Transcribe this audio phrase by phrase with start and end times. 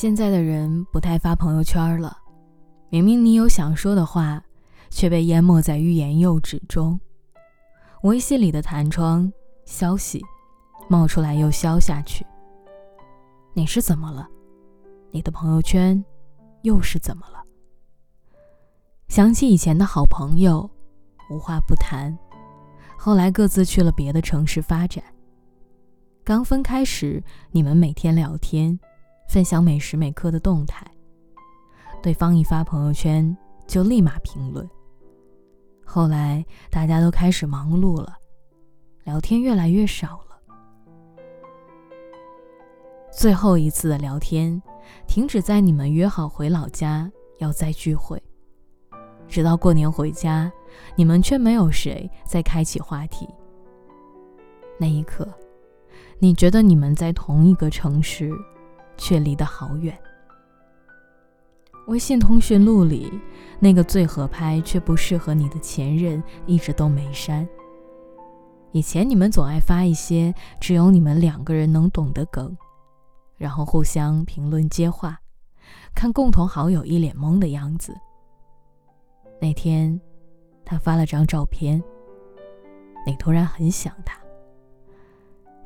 [0.00, 2.16] 现在的人不太发朋友圈了，
[2.88, 4.40] 明明你有想说的话，
[4.90, 7.00] 却被淹没在欲言又止中。
[8.02, 9.28] 微信里的弹窗
[9.64, 10.24] 消息
[10.88, 12.24] 冒出来又消下去。
[13.54, 14.28] 你是怎么了？
[15.10, 16.04] 你的朋友圈
[16.62, 17.42] 又是怎么了？
[19.08, 20.70] 想起以前的好朋友，
[21.28, 22.16] 无话不谈，
[22.96, 25.02] 后来各自去了别的城市发展。
[26.22, 28.78] 刚分开时，你们每天聊天，
[29.28, 30.86] 分享每时每刻的动态，
[32.02, 33.36] 对方一发朋友圈
[33.66, 34.68] 就立马评论。
[35.84, 38.16] 后来大家都开始忙碌了，
[39.04, 40.38] 聊天越来越少了。
[43.12, 44.62] 最后一次的聊天，
[45.06, 48.22] 停止在你们约好回老家要再聚会，
[49.28, 50.50] 直到过年回家，
[50.96, 53.28] 你们却没有谁再开启话题。
[54.78, 55.28] 那一刻。
[56.20, 58.32] 你觉得你们在同一个城市，
[58.98, 59.98] 却离得好远。
[61.86, 63.10] 微信通讯录里
[63.58, 67.48] 那个最合拍却不适合你的前任，一直都没删。
[68.72, 72.54] 以前你们总爱发一些只有你们两个人能懂的梗，
[73.38, 75.18] 然后互相评论接话，
[75.94, 77.96] 看共同好友一脸懵的样子。
[79.40, 79.98] 那天，
[80.66, 81.82] 他发了张照片，
[83.06, 84.20] 你突然很想他。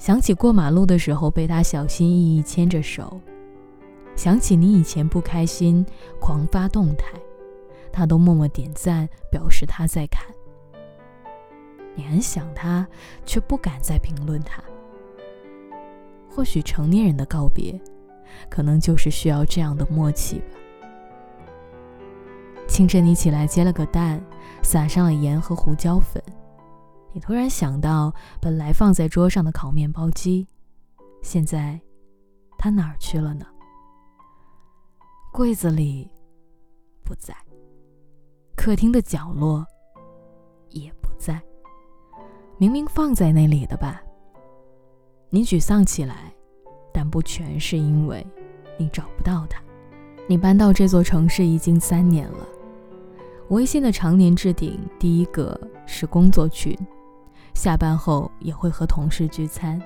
[0.02, 3.20] 想起过马路的时候被他小心翼翼牵着手，
[4.16, 5.86] 想起你以前不开心
[6.18, 7.12] 狂发动态，
[7.92, 10.26] 他都默默点赞表示他在看。
[11.94, 12.84] 你很想他，
[13.24, 14.60] 却不敢再评论他。
[16.28, 17.80] 或许成年人的告别，
[18.50, 20.58] 可能就是需要这样的默契吧。
[22.66, 24.20] 清晨你起来接了个蛋，
[24.64, 26.20] 撒上了盐和胡椒粉。
[27.14, 30.46] 你突然想到，本来放在桌上的烤面包机，
[31.22, 31.78] 现在
[32.56, 33.44] 它哪儿去了呢？
[35.30, 36.10] 柜子里
[37.04, 37.34] 不在，
[38.56, 39.66] 客厅的角落
[40.70, 41.42] 也不在，
[42.56, 44.02] 明明放在那里的吧？
[45.28, 46.34] 你沮丧起来，
[46.94, 48.26] 但不全是因为
[48.78, 49.62] 你找不到它。
[50.28, 52.46] 你搬到这座城市已经三年了，
[53.50, 56.74] 微信的常年置顶第一个是工作群。
[57.62, 59.80] 下班后也会和同事聚餐，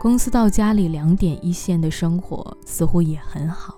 [0.00, 3.76] 公司到家里两点一线的生活似乎也很好。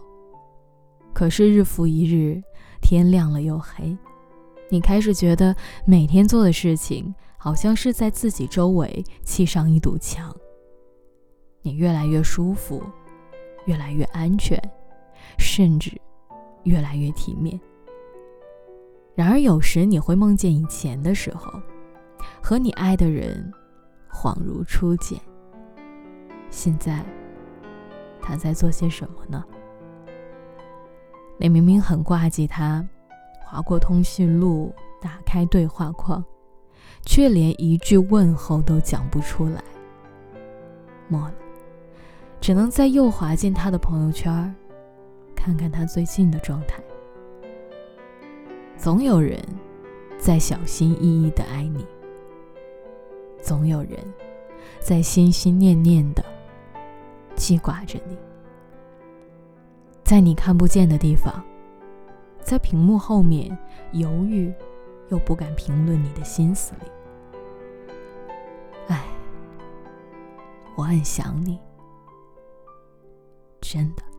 [1.12, 2.40] 可是日复一日，
[2.80, 3.98] 天亮了又黑，
[4.70, 10.32] 你开始觉得每天做的事情好像是在自己周围砌上一堵墙。
[11.62, 12.80] 你越来越舒服，
[13.66, 14.56] 越来越安全，
[15.36, 16.00] 甚至
[16.62, 17.60] 越来越体面。
[19.16, 21.52] 然而有时你会梦见以前的时候。
[22.46, 23.50] 和你爱的人，
[24.12, 25.18] 恍如初见。
[26.50, 27.02] 现在，
[28.20, 29.42] 他在做些什么呢？
[31.38, 32.86] 你明明很挂记他，
[33.46, 36.22] 划过通讯录，打开对话框，
[37.06, 39.64] 却连一句问候都讲不出来。
[41.08, 41.34] 末了，
[42.42, 44.54] 只能再又滑进他的朋友圈，
[45.34, 46.78] 看看他最近的状态。
[48.76, 49.42] 总有人
[50.18, 51.86] 在小心翼翼的爱你。
[53.44, 53.98] 总有人
[54.80, 56.24] 在心心念念的
[57.36, 58.16] 记挂着你，
[60.02, 61.44] 在你看不见的地方，
[62.42, 63.56] 在屏幕后面
[63.92, 64.50] 犹豫
[65.10, 66.90] 又不敢评论你的心思里。
[68.88, 69.04] 唉，
[70.74, 71.58] 我很想你，
[73.60, 74.13] 真的。